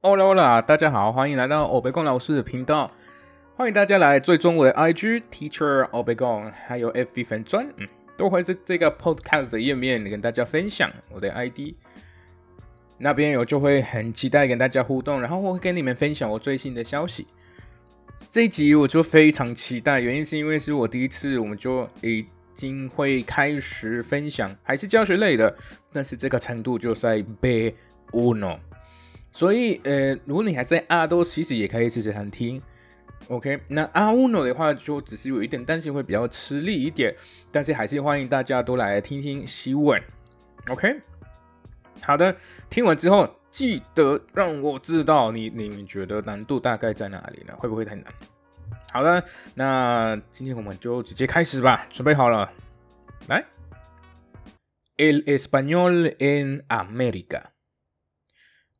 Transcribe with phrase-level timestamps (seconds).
[0.00, 2.88] Hola Hola，大家好，欢迎来到欧贝贡老师的频道。
[3.56, 11.74] 欢迎大家来追踪我的 IG Teacher 欧贝贡，还有 FB 粉专，嗯，都会是这个 Podcast 的页面跟大家分享我的 ID。
[12.96, 17.26] 那边我就会很期待跟大家互动，然后我会跟你们分享我最新的消息。
[18.30, 22.24] 这一集我就非常期待，原因是因为是我第一次，我们就已
[22.54, 25.52] 经会开始分享，还是教学类的，
[25.92, 27.74] 但是这个程度就在 B
[28.12, 28.60] Uno。
[29.30, 32.60] 所以，呃，如果你还在阿多，其实也可以试试看听
[33.28, 33.60] ，OK？
[33.68, 37.14] 那阿乌诺的话，就只是有一点担心会比较吃力一点，
[37.52, 40.02] 但是还是欢迎大家都来听听西文
[40.70, 41.00] ，OK？
[42.02, 42.34] 好的，
[42.70, 47.54] 听完之后记得让我知道你你们觉得难度大概在哪里呢？
[47.56, 48.04] 会不会太难？
[48.90, 49.22] 好的，
[49.54, 52.50] 那今天我们就直接开始吧，准备好了，
[53.28, 53.44] 来
[54.96, 57.42] ，El español en América。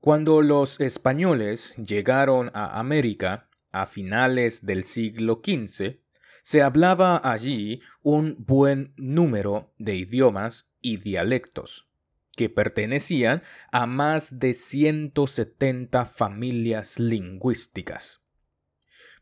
[0.01, 5.99] Cuando los españoles llegaron a América a finales del siglo XV,
[6.45, 11.89] se hablaba allí un buen número de idiomas y dialectos,
[12.37, 13.43] que pertenecían
[13.73, 18.25] a más de 170 familias lingüísticas.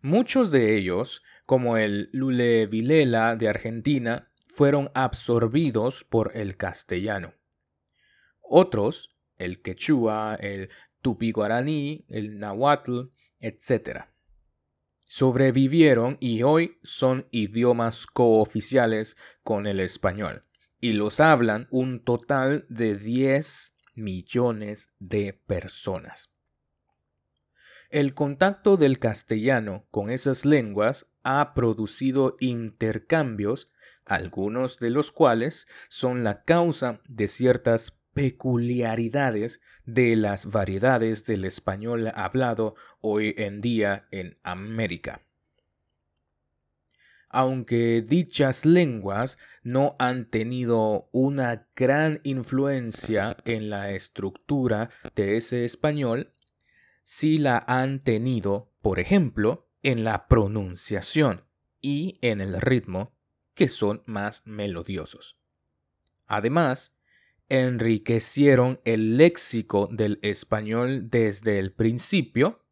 [0.02, 7.32] Muchos de ellos, como el Lule Vilela de Argentina, fueron absorbidos por el castellano.
[8.42, 10.70] Otros, el quechua, el
[11.02, 14.06] tupi-guaraní, el nahuatl, etc.
[15.04, 20.42] Sobrevivieron y hoy son idiomas cooficiales con el español
[20.80, 26.32] y los hablan un total de 10 millones de personas.
[27.90, 33.70] El contacto del castellano con esas lenguas ha producido intercambios,
[34.04, 42.10] algunos de los cuales son la causa de ciertas peculiaridades de las variedades del español
[42.14, 45.20] hablado hoy en día en América.
[47.28, 56.32] Aunque dichas lenguas no han tenido una gran influencia en la estructura de ese español,
[57.04, 61.44] sí la han tenido, por ejemplo, en la pronunciación
[61.82, 63.12] y en el ritmo,
[63.54, 65.38] que son más melodiosos.
[66.26, 66.96] Además,
[67.48, 72.64] enriquecieron el léxico del español desde el principio,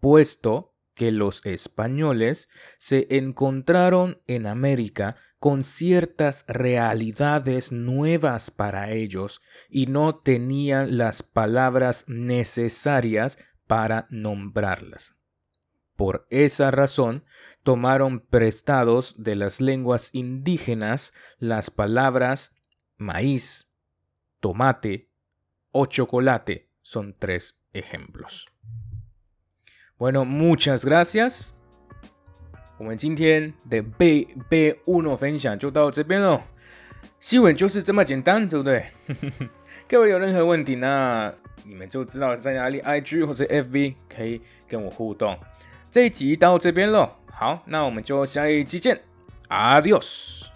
[0.00, 9.86] puesto que los españoles se encontraron en América con ciertas realidades nuevas para ellos y
[9.86, 15.14] no tenían las palabras necesarias para nombrarlas.
[15.94, 17.24] Por esa razón,
[17.62, 22.56] tomaron prestados de las lenguas indígenas las palabras
[22.96, 23.67] maíz,
[24.41, 25.07] tomate
[25.71, 28.45] o chocolate son tres ejemplos.
[29.97, 31.51] Bueno, muchas gracias.
[32.77, 36.41] 我们今天的背背 uno 分享就到这边喽。
[37.19, 38.87] 新闻就是这么简单，对不对？
[39.87, 41.33] 各位有任何问题，那
[41.63, 45.37] 你们就知道在哪里，IG 或者 FB 可以跟我互动。
[45.89, 49.01] 这一集到这边喽，好，那我们就下一集见，
[49.47, 50.47] Adios。